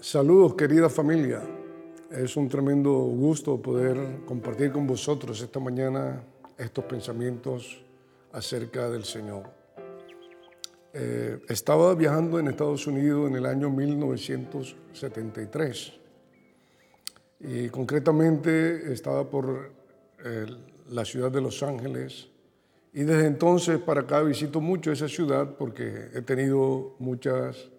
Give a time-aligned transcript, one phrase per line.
[0.00, 1.42] Saludos querida familia.
[2.08, 6.22] Es un tremendo gusto poder compartir con vosotros esta mañana
[6.56, 7.82] estos pensamientos
[8.30, 9.50] acerca del Señor.
[10.92, 15.92] Eh, estaba viajando en Estados Unidos en el año 1973
[17.40, 19.72] y concretamente estaba por
[20.24, 20.46] eh,
[20.90, 22.28] la ciudad de Los Ángeles
[22.92, 27.77] y desde entonces para acá visito mucho esa ciudad porque he tenido muchos eh,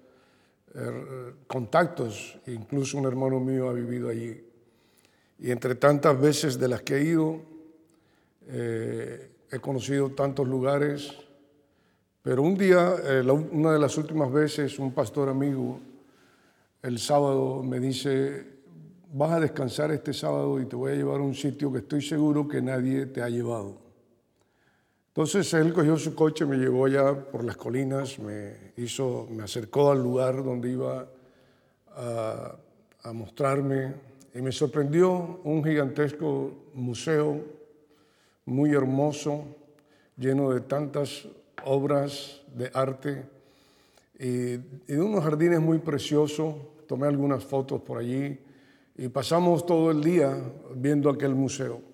[1.47, 4.39] contactos, incluso un hermano mío ha vivido allí.
[5.39, 7.41] Y entre tantas veces de las que he ido,
[8.47, 11.15] eh, he conocido tantos lugares,
[12.21, 15.79] pero un día, eh, una de las últimas veces, un pastor amigo,
[16.81, 18.45] el sábado me dice,
[19.13, 22.01] vas a descansar este sábado y te voy a llevar a un sitio que estoy
[22.01, 23.88] seguro que nadie te ha llevado.
[25.19, 29.91] Entonces él cogió su coche, me llevó allá por las colinas, me, hizo, me acercó
[29.91, 31.09] al lugar donde iba
[31.93, 32.55] a,
[33.03, 33.95] a mostrarme
[34.33, 37.43] y me sorprendió un gigantesco museo
[38.45, 39.43] muy hermoso,
[40.15, 41.27] lleno de tantas
[41.65, 43.25] obras de arte
[44.17, 44.55] y,
[44.87, 46.55] de unos jardines muy preciosos.
[46.87, 48.39] Tomé algunas fotos por allí
[48.95, 50.41] y pasamos todo el día
[50.77, 51.88] viendo aquel museo.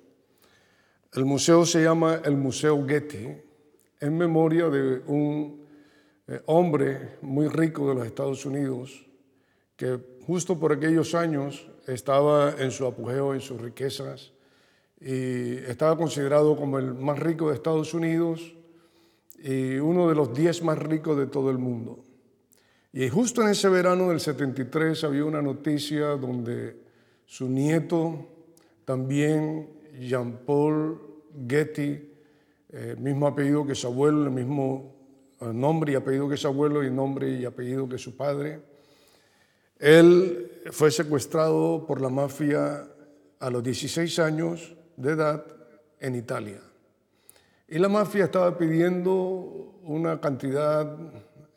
[1.16, 3.38] El museo se llama el Museo Getty,
[4.02, 5.66] en memoria de un
[6.28, 9.06] eh, hombre muy rico de los Estados Unidos
[9.78, 14.34] que justo por aquellos años estaba en su apogeo, en sus riquezas,
[15.00, 18.54] y estaba considerado como el más rico de Estados Unidos
[19.42, 22.04] y uno de los diez más ricos de todo el mundo.
[22.92, 26.76] Y justo en ese verano del 73 había una noticia donde
[27.26, 28.28] su nieto
[28.84, 31.00] también Jean-Paul
[31.48, 32.14] Getty,
[32.70, 34.96] eh, mismo apellido que su abuelo, el mismo
[35.42, 38.62] eh, nombre y apellido que su abuelo y nombre y apellido que su padre.
[39.78, 42.88] Él fue secuestrado por la mafia
[43.40, 45.46] a los 16 años de edad
[46.00, 46.62] en Italia.
[47.68, 50.98] Y la mafia estaba pidiendo una cantidad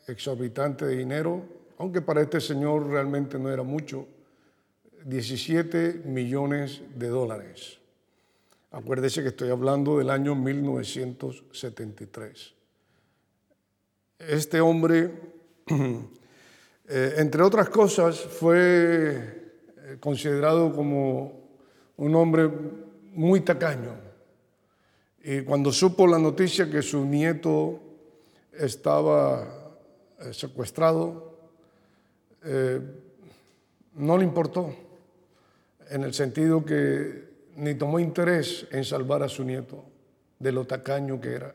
[0.07, 1.45] exorbitante de dinero,
[1.79, 4.07] aunque para este señor realmente no era mucho,
[5.05, 7.79] 17 millones de dólares.
[8.71, 12.55] Acuérdese que estoy hablando del año 1973.
[14.19, 15.11] Este hombre,
[16.87, 21.49] eh, entre otras cosas, fue eh, considerado como
[21.97, 22.51] un hombre
[23.15, 23.95] muy tacaño.
[25.25, 27.81] Y cuando supo la noticia que su nieto
[28.53, 29.73] estaba
[30.21, 31.39] eh, secuestrado,
[33.95, 34.75] no le importó,
[35.91, 37.28] en el sentido que
[37.59, 39.85] ni tomó interés en salvar a su nieto
[40.39, 41.55] de lo tacaño que era.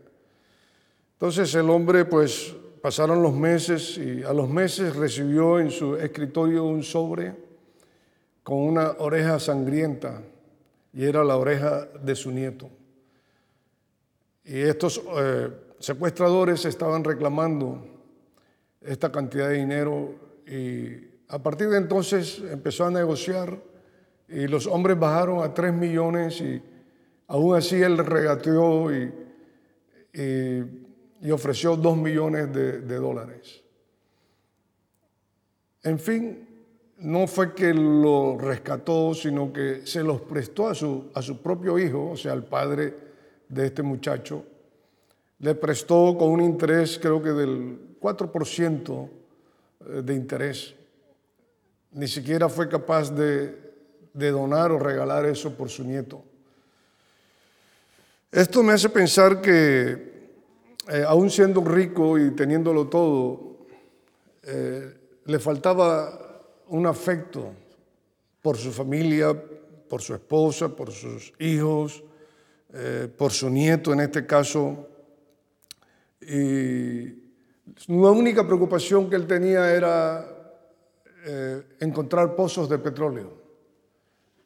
[1.14, 6.66] Entonces el hombre, pues pasaron los meses y a los meses recibió en su escritorio
[6.66, 7.34] un sobre
[8.44, 10.22] con una oreja sangrienta
[10.92, 12.70] y era la oreja de su nieto.
[14.44, 15.50] Y estos eh,
[15.80, 17.88] secuestradores estaban reclamando
[18.82, 20.16] esta cantidad de dinero
[20.46, 23.58] y a partir de entonces empezó a negociar
[24.28, 26.62] y los hombres bajaron a 3 millones y
[27.28, 29.14] aún así él regateó y,
[31.22, 33.64] y, ofreció 2 millones de, dólares.
[35.84, 36.48] En fin,
[37.00, 41.78] no fue que lo rescató, sino que se los prestó a su, a su propio
[41.80, 42.94] hijo, o sea, al padre
[43.50, 44.46] de este muchacho.
[45.40, 49.10] Le prestó con un interés, creo que del 4%
[50.04, 50.76] de interés.
[51.92, 53.73] Ni siquiera fue capaz de
[54.14, 56.24] de donar o regalar eso por su nieto.
[58.32, 59.92] Esto me hace pensar que,
[60.90, 63.58] eh, aún siendo rico y teniéndolo todo,
[64.44, 64.92] eh,
[65.26, 67.54] le faltaba un afecto
[68.42, 69.34] por su familia,
[69.88, 72.04] por su esposa, por sus hijos,
[72.74, 74.88] eh, por su nieto en este caso.
[76.22, 77.04] Y
[77.88, 80.30] la única preocupación que él tenía era
[81.80, 83.43] encontrar pozos de petróleo.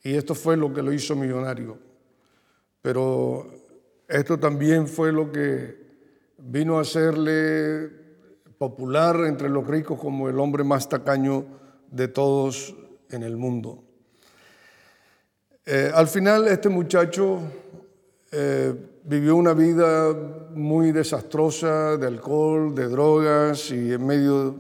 [0.04, 1.78] Y esto fue lo que lo hizo millonario.
[2.82, 3.48] Pero
[4.08, 5.76] esto también fue lo que
[6.38, 7.90] vino a hacerle
[8.58, 11.46] popular entre los ricos como el hombre más tacaño
[11.92, 12.76] de todos
[13.10, 13.84] en el mundo.
[15.66, 17.40] Eh, al final este muchacho
[18.32, 18.74] eh,
[19.04, 20.14] vivió una vida
[20.54, 24.56] muy desastrosa de alcohol, de drogas y en medio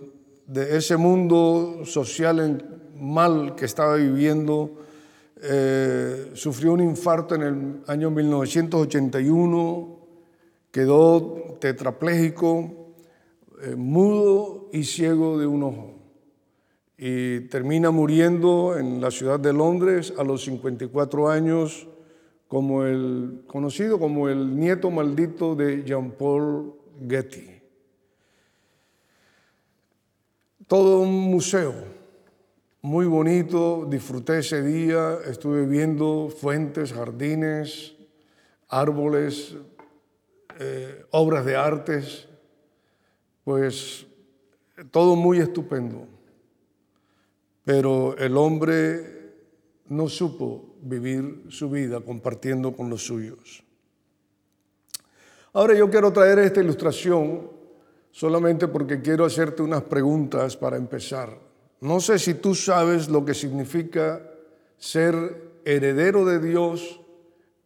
[0.45, 4.85] de ese mundo social mal que estaba viviendo,
[5.41, 9.97] eh, sufrió un infarto en el año 1981,
[10.71, 12.93] quedó tetrapléjico,
[13.61, 15.93] eh, mudo y ciego de un ojo.
[16.99, 21.87] y termina muriendo en la ciudad de Londres a los 54 años
[22.47, 26.73] como el conocido como el nieto maldito de Jean-Paul
[27.07, 27.61] Getty.
[30.65, 31.96] Todo un museo
[32.81, 37.95] muy bonito, disfruté ese día, estuve viendo fuentes, jardines,
[38.69, 39.55] árboles,
[40.59, 42.27] eh, obras de artes,
[43.43, 44.05] pues
[44.91, 46.07] todo muy estupendo.
[47.63, 49.17] Pero el hombre
[49.87, 53.63] no supo vivir su vida compartiendo con los suyos.
[55.53, 57.49] Ahora yo quiero traer esta ilustración
[58.11, 61.46] solamente porque quiero hacerte unas preguntas para empezar.
[61.81, 64.21] No sé si tú sabes lo que significa
[64.77, 67.01] ser heredero de Dios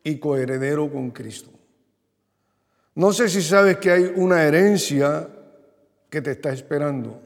[0.03, 1.51] y coheredero con Cristo.
[2.95, 5.29] No sé si sabes que hay una herencia
[6.09, 7.21] que te está esperando.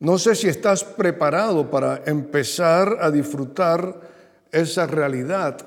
[0.00, 4.00] No sé si estás preparado para empezar a disfrutar
[4.50, 5.58] esa realidad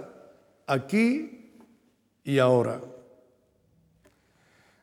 [0.67, 1.53] aquí
[2.23, 2.81] y ahora.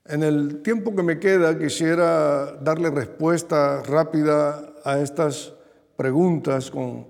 [0.06, 5.55] En el tiempo que me queda quisiera darle respuesta rápida a estas
[5.97, 7.06] preguntas con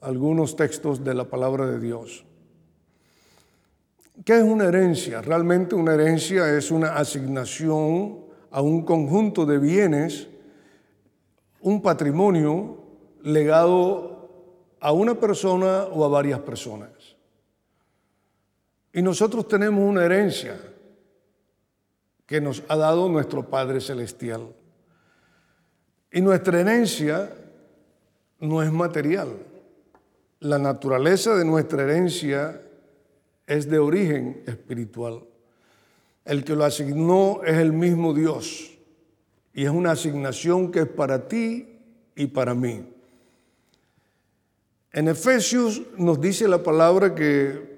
[0.00, 2.24] algunos textos de la palabra de Dios.
[4.24, 5.22] ¿Qué es una herencia?
[5.22, 10.26] Realmente una herencia es una asignación a un conjunto de bienes,
[11.60, 12.78] un patrimonio
[13.22, 14.30] legado
[14.80, 16.90] a una persona o a varias personas.
[18.92, 20.71] Y nosotros tenemos una herencia
[22.32, 24.54] que nos ha dado nuestro Padre Celestial.
[26.10, 27.30] Y nuestra herencia
[28.40, 29.36] no es material.
[30.40, 32.58] La naturaleza de nuestra herencia
[33.46, 35.24] es de origen espiritual.
[36.24, 38.78] El que lo asignó es el mismo Dios
[39.52, 41.80] y es una asignación que es para ti
[42.16, 42.82] y para mí.
[44.90, 47.71] En Efesios nos dice la palabra que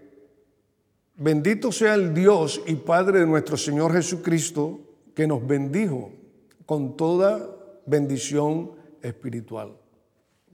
[1.17, 4.81] bendito sea el Dios y Padre de nuestro Señor Jesucristo
[5.15, 6.11] que nos bendijo
[6.67, 7.55] con toda
[7.87, 8.73] bendición
[9.03, 9.77] espiritual.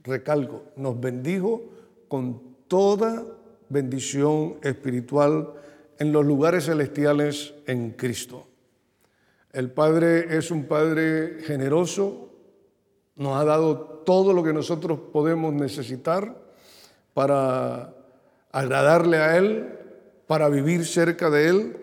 [0.03, 1.63] Recalco, nos bendijo
[2.07, 3.25] con toda
[3.69, 5.53] bendición espiritual
[5.97, 8.47] en los lugares celestiales en Cristo.
[9.53, 12.29] El Padre es un Padre generoso,
[13.15, 16.35] nos ha dado todo lo que nosotros podemos necesitar
[17.13, 17.93] para
[18.51, 19.80] agradarle a Él,
[20.31, 21.77] para vivir cerca de Él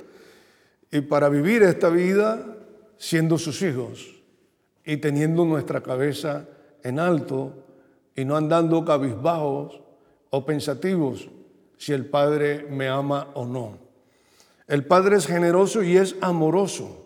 [0.91, 2.57] y para vivir esta vida
[2.97, 4.23] siendo sus hijos
[4.87, 6.49] y teniendo nuestra cabeza
[6.83, 7.53] en alto
[8.17, 9.83] y no andando cabizbajos
[10.31, 11.29] o pensativos
[11.77, 13.77] si el Padre me ama o no.
[14.67, 17.05] El Padre es generoso y es amoroso.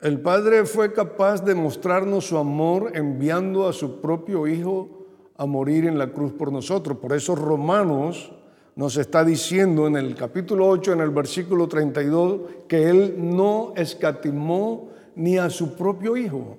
[0.00, 5.84] El Padre fue capaz de mostrarnos su amor enviando a su propio Hijo a morir
[5.84, 6.98] en la cruz por nosotros.
[6.98, 8.32] Por eso Romanos
[8.78, 14.90] nos está diciendo en el capítulo 8, en el versículo 32, que Él no escatimó
[15.16, 16.58] ni a su propio Hijo.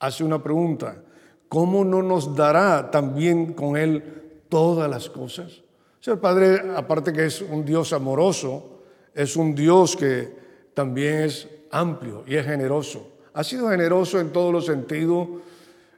[0.00, 1.02] Hace una pregunta,
[1.46, 4.02] ¿cómo no nos dará también con Él
[4.48, 5.62] todas las cosas?
[6.06, 8.80] el Padre, aparte que es un Dios amoroso,
[9.12, 10.34] es un Dios que
[10.72, 13.08] también es amplio y es generoso.
[13.34, 15.28] Ha sido generoso en todos los sentidos.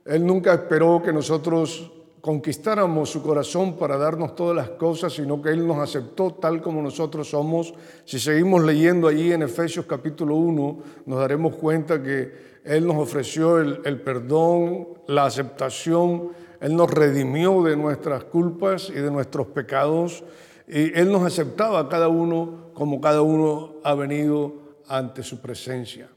[0.05, 5.51] Él nunca esperó que nosotros conquistáramos su corazón para darnos todas las cosas, sino que
[5.51, 7.75] Él nos aceptó tal como nosotros somos.
[8.05, 13.59] Si seguimos leyendo allí en Efesios capítulo 1, nos daremos cuenta que Él nos ofreció
[13.59, 20.25] el, el perdón, la aceptación, Él nos redimió de nuestras culpas y de nuestros pecados,
[20.67, 24.55] y Él nos aceptaba a cada uno como cada uno ha venido
[24.89, 26.09] ante su presencia.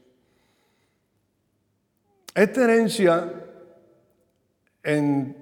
[2.34, 3.30] Esta herencia
[4.82, 5.41] en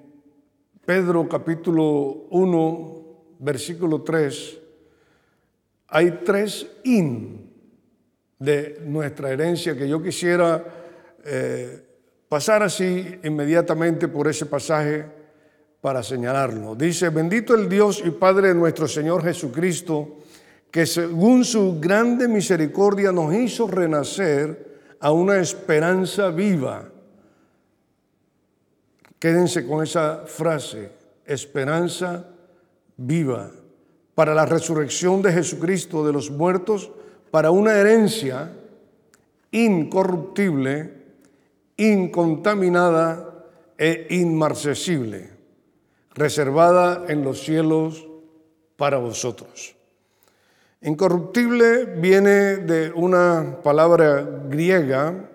[0.85, 4.59] Pedro capítulo 1, versículo 3,
[5.89, 7.51] hay tres in
[8.39, 10.63] de nuestra herencia que yo quisiera
[11.23, 11.85] eh,
[12.27, 15.05] pasar así inmediatamente por ese pasaje
[15.81, 16.75] para señalarlo.
[16.75, 20.17] Dice, bendito el Dios y Padre de nuestro Señor Jesucristo,
[20.71, 26.90] que según su grande misericordia nos hizo renacer a una esperanza viva.
[29.21, 30.89] Quédense con esa frase,
[31.29, 32.25] esperanza
[32.97, 33.51] viva,
[34.15, 36.89] para la resurrección de Jesucristo de los muertos,
[37.29, 38.51] para una herencia
[39.51, 41.05] incorruptible,
[41.77, 43.45] incontaminada
[43.77, 45.29] e inmarcesible,
[46.15, 48.07] reservada en los cielos
[48.75, 49.75] para vosotros.
[50.81, 55.29] Incorruptible viene de una palabra griega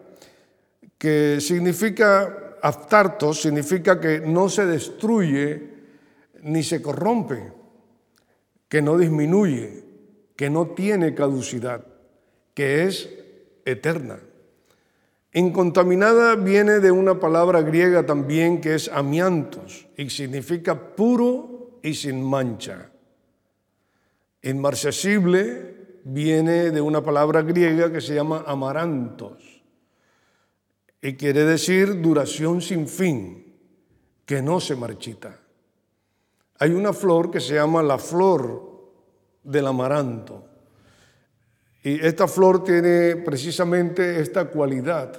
[0.99, 5.71] que significa aftartos significa que no se destruye
[6.43, 7.53] ni se corrompe,
[8.69, 9.85] que no disminuye,
[10.35, 11.87] que no tiene caducidad,
[12.55, 13.09] que es
[13.65, 14.19] eterna.
[15.33, 22.21] Incontaminada viene de una palabra griega también que es amiantos y significa puro y sin
[22.23, 22.91] mancha.
[24.43, 29.56] Inmarcesible viene de una palabra griega que se llama amarantos
[31.01, 33.55] y quiere decir duración sin fin,
[34.25, 35.39] que no se marchita.
[36.59, 38.93] Hay una flor que se llama la flor
[39.43, 40.45] del amaranto.
[41.83, 45.17] Y esta flor tiene precisamente esta cualidad,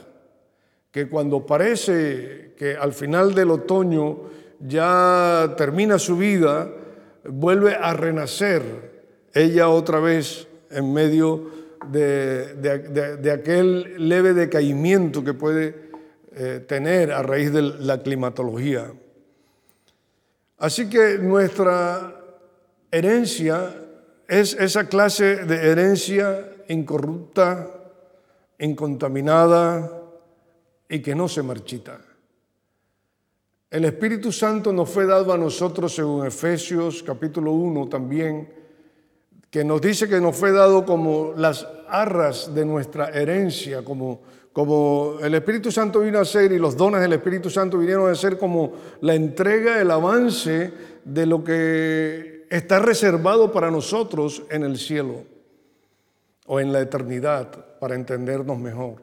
[0.91, 4.23] que cuando parece que al final del otoño
[4.59, 6.69] ya termina su vida,
[7.23, 15.89] vuelve a renacer ella otra vez en medio de, aquel leve decaimiento que puede
[16.31, 18.91] eh, tener a raíz de la climatología.
[20.57, 22.15] Así que nuestra
[22.91, 23.75] herencia
[24.27, 27.69] es esa clase de herencia incorrupta,
[28.59, 29.91] incontaminada
[30.89, 32.01] y que no se marchita.
[33.69, 38.56] El Espíritu Santo nos fue dado a nosotros, según Efesios capítulo 1 también,
[39.49, 45.17] que nos dice que nos fue dado como las arras de nuestra herencia, como, como
[45.21, 48.37] el Espíritu Santo vino a ser y los dones del Espíritu Santo vinieron a ser
[48.37, 50.71] como la entrega, el avance
[51.05, 55.23] de lo que está reservado para nosotros en el cielo
[56.45, 59.01] o en la eternidad, para entendernos mejor.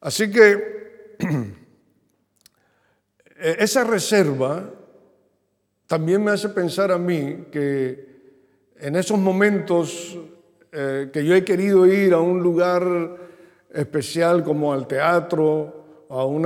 [0.00, 1.16] Así que
[3.36, 4.68] esa reserva
[5.86, 8.11] también me hace pensar a mí que
[8.82, 10.18] en esos momentos
[10.72, 12.82] eh, que yo he querido ir a un lugar
[13.72, 16.44] especial como al teatro, a un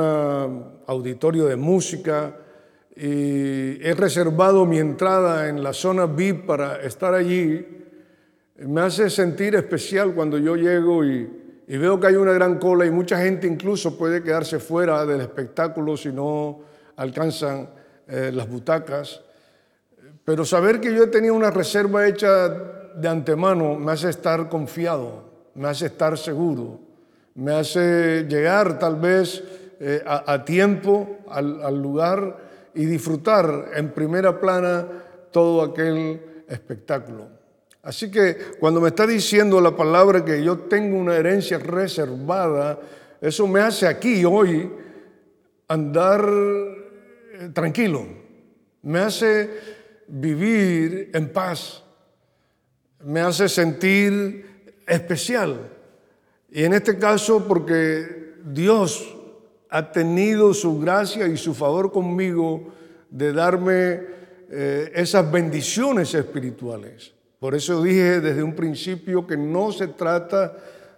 [0.87, 2.37] auditorio de música,
[2.95, 7.67] y he reservado mi entrada en la zona VIP para estar allí,
[8.59, 11.29] me hace sentir especial cuando yo llego y,
[11.67, 15.97] veo que hay una gran cola y mucha gente incluso puede quedarse fuera del espectáculo
[15.97, 16.61] si no
[16.97, 17.71] alcanzan
[18.07, 19.26] eh, las butacas.
[20.27, 25.23] Pero saber que yo tenía una reserva hecha de antemano me hace estar confiado,
[25.55, 26.81] me hace estar seguro,
[27.37, 29.45] me hace llegar tal vez
[29.79, 32.39] eh, a, tiempo al, al lugar
[32.75, 34.85] y disfrutar en primera plana
[35.31, 37.29] todo aquel espectáculo.
[37.85, 42.81] Así que cuando me está diciendo la palabra que yo tengo una herencia reservada,
[43.21, 44.69] eso me hace aquí hoy
[45.69, 48.07] andar eh, tranquilo,
[48.83, 49.76] me hace
[50.09, 51.83] vivir en paz,
[53.05, 55.71] me hace sentir especial.
[56.51, 59.15] Y en este caso porque Dios
[59.69, 62.73] ha tenido su gracia y su favor conmigo
[63.11, 64.01] de darme
[64.51, 67.13] eh, esas bendiciones espirituales.
[67.39, 70.57] Por eso dije desde un principio que no se trata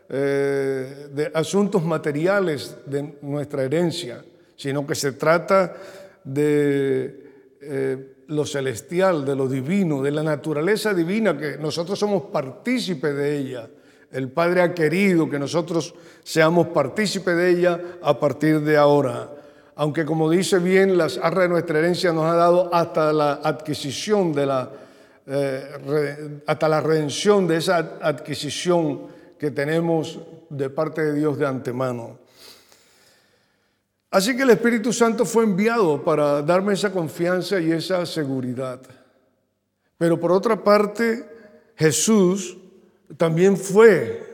[0.09, 4.25] eh, de asuntos materiales de nuestra herencia,
[4.57, 5.75] sino que se trata
[6.25, 7.28] de
[7.61, 13.39] eh, lo celestial, de lo divino, de la naturaleza divina, que nosotros somos partícipes de
[13.39, 13.69] ella.
[14.11, 19.31] El Padre ha querido que nosotros seamos partícipes de ella a partir de ahora.
[19.77, 24.33] Aunque como dice bien, las arras de nuestra herencia nos ha dado hasta la adquisición
[24.33, 24.71] de la,
[25.27, 29.03] eh, hasta la redención de esa adquisición
[29.39, 32.19] que tenemos de parte de Dios de antemano.
[34.11, 38.81] Así que el Espíritu Santo fue enviado para darme esa confianza y esa seguridad.
[39.99, 41.29] Pero por otra parte,
[41.77, 42.57] Jesús
[43.19, 44.25] también fue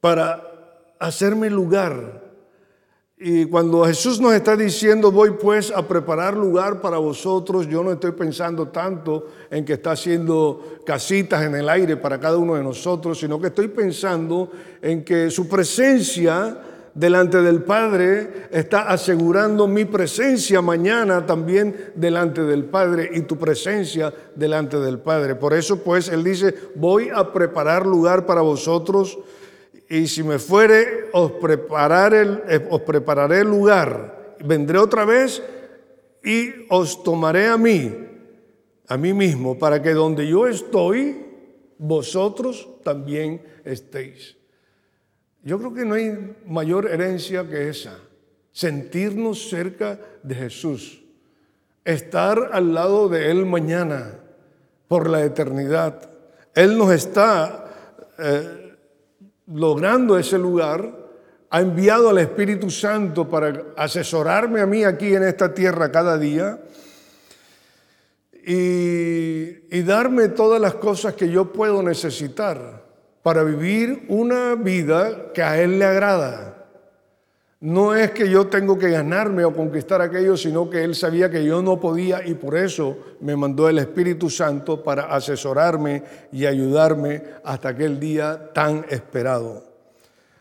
[0.00, 0.42] para
[0.98, 2.22] hacerme lugar.
[3.18, 7.92] Y cuando Jesús nos está diciendo, voy pues a preparar lugar para vosotros, yo no
[7.92, 12.62] estoy pensando tanto en que está haciendo casitas en el aire para cada uno de
[12.62, 16.58] nosotros, sino que estoy pensando en que su presencia
[16.94, 24.12] delante del Padre, está asegurando mi presencia mañana también delante del Padre y tu presencia
[24.34, 25.34] delante del Padre.
[25.34, 29.18] Por eso pues Él dice, voy a preparar lugar para vosotros
[29.88, 34.36] y si me fuere, os, preparar eh, os prepararé el lugar.
[34.44, 35.42] Vendré otra vez
[36.24, 37.92] y os tomaré a mí,
[38.88, 41.26] a mí mismo, para que donde yo estoy,
[41.76, 44.36] vosotros también estéis.
[45.44, 47.98] Yo creo que no hay mayor herencia que esa,
[48.50, 51.02] sentirnos cerca de Jesús,
[51.84, 54.14] estar al lado de Él mañana
[54.88, 56.08] por la eternidad.
[56.54, 58.74] Él nos está eh,
[59.48, 61.04] logrando ese lugar.
[61.50, 66.58] Ha enviado al Espíritu Santo para asesorarme a mí aquí en esta tierra cada día.
[68.46, 72.83] Y, y darme todas las cosas que yo puedo necesitar
[73.24, 76.66] para vivir una vida que a Él le agrada.
[77.58, 81.42] No es que yo tengo que ganarme o conquistar aquello, sino que Él sabía que
[81.42, 86.02] yo no podía y por eso me mandó el Espíritu Santo para asesorarme
[86.32, 89.64] y ayudarme hasta aquel día tan esperado.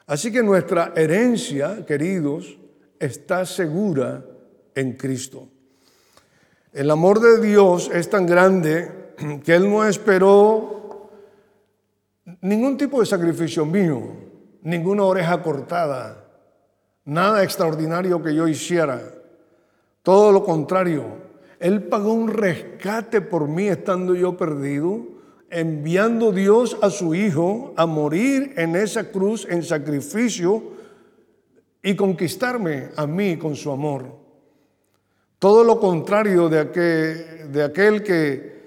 [0.05, 2.57] Así que nuestra herencia, queridos,
[2.99, 4.25] está segura
[4.75, 5.47] en Cristo.
[6.73, 8.91] El amor de Dios es tan grande
[9.45, 10.72] que Él no esperó
[12.43, 14.01] ningún tipo de sacrificio mío,
[14.61, 16.23] ninguna oreja cortada
[17.05, 19.01] nada extraordinario que yo hiciera.
[20.01, 21.05] Todo lo contrario,
[21.59, 25.01] Él pagó un rescate por mí estando yo perdido,
[25.49, 30.63] enviando Dios a su Hijo a morir en esa cruz en sacrificio
[31.81, 34.23] y conquistarme a mí con su amor.
[35.39, 36.59] Todo lo contrario de
[37.63, 38.63] aquel, que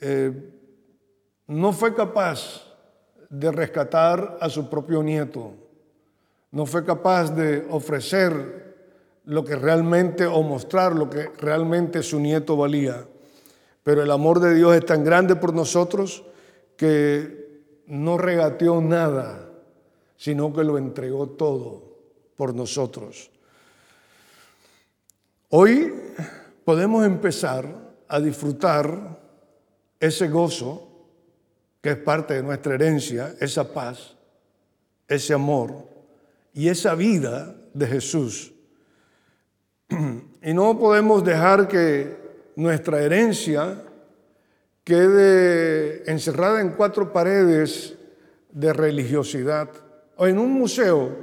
[0.00, 0.32] eh,
[1.48, 2.69] no fue capaz
[3.30, 5.54] de rescatar a su propio nieto
[6.52, 8.70] no fue capaz de ofrecer
[9.24, 13.06] lo que realmente o mostrar lo que realmente su nieto valía.
[13.82, 16.24] Pero el amor de Dios es tan grande por nosotros
[16.76, 19.48] que no regateó nada,
[20.16, 21.82] sino que lo entregó todo
[22.36, 23.30] por nosotros.
[25.50, 25.92] Hoy
[26.64, 27.66] podemos empezar
[28.08, 29.20] a disfrutar
[30.00, 30.89] ese gozo
[31.80, 34.16] que es parte de nuestra herencia, esa paz,
[35.08, 35.88] ese amor
[36.52, 38.52] y esa vida de Jesús.
[40.42, 42.16] Y no podemos dejar que
[42.56, 43.84] nuestra herencia
[44.84, 47.94] quede encerrada en cuatro paredes
[48.50, 49.68] de religiosidad
[50.16, 51.14] o en un museo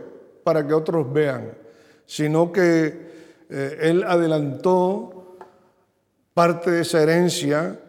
[0.44, 1.52] para que otros vean,
[2.06, 3.08] sino que
[3.50, 5.38] eh, Él adelantó
[6.36, 7.80] parte de esa herencia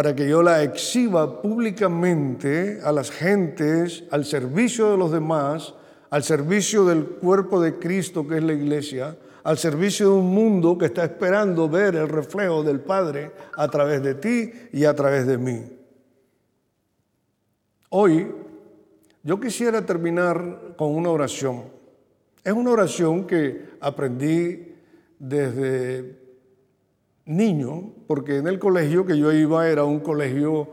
[0.00, 5.74] para que yo la exhiba públicamente a las gentes, al servicio de los demás,
[6.08, 10.78] al servicio del cuerpo de Cristo que es la iglesia, al servicio de un mundo
[10.78, 15.26] que está esperando ver el reflejo del Padre a través de ti y a través
[15.26, 15.66] de mí.
[17.90, 18.26] Hoy
[19.22, 21.64] yo quisiera terminar con una oración.
[22.42, 24.76] Es una oración que aprendí
[25.18, 26.29] desde
[27.24, 30.68] niño, porque en el colegio que yo iba era un colegio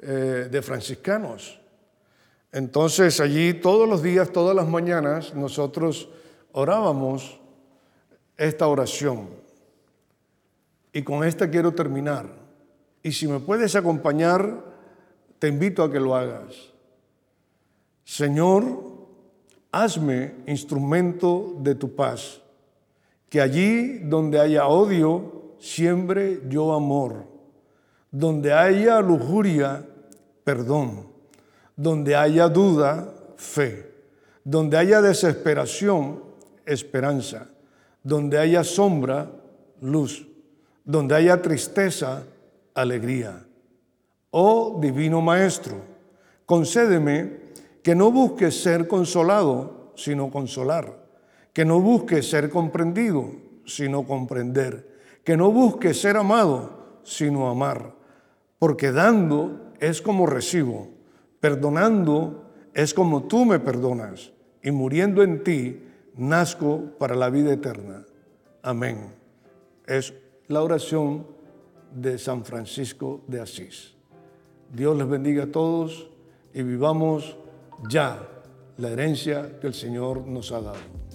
[0.00, 1.58] eh, de franciscanos.
[2.52, 6.08] Entonces allí todos los días, todas las mañanas, nosotros
[6.52, 7.40] orábamos
[8.36, 9.28] esta oración.
[10.92, 12.26] Y con esta quiero terminar.
[13.02, 14.64] Y si me puedes acompañar,
[15.38, 16.54] te invito a que lo hagas.
[18.04, 18.64] Señor,
[19.70, 22.40] hazme instrumento de tu paz.
[23.28, 27.26] Que allí donde haya odio, siembre yo amor.
[28.10, 29.84] Donde haya lujuria,
[30.44, 31.08] perdón
[31.78, 33.86] donde haya duda, fe.
[34.42, 36.24] Donde haya desesperación,
[36.66, 37.46] esperanza.
[38.02, 39.30] Donde haya sombra,
[39.80, 40.26] luz.
[40.84, 42.24] Donde haya tristeza,
[42.74, 43.44] alegría.
[44.30, 45.76] Oh Divino Maestro,
[46.44, 47.38] concédeme
[47.82, 50.98] que no busque ser consolado, sino consolar.
[51.52, 53.30] Que no busque ser comprendido,
[53.66, 54.97] sino comprender.
[55.28, 57.94] Que no busque ser amado, sino amar.
[58.58, 60.88] Porque dando es como recibo
[61.38, 65.82] Perdonando es como tú me perdonas y muriendo en ti
[66.16, 68.06] nazco para la vida eterna.
[68.62, 69.12] Amén.
[69.86, 70.14] Es
[70.46, 71.26] la oración
[71.94, 73.96] de San Francisco de Asís.
[74.72, 76.08] Dios les bendiga a todos
[76.54, 77.36] y vivamos
[77.90, 78.26] ya
[78.78, 81.07] la herencia que el Señor nos ha dado.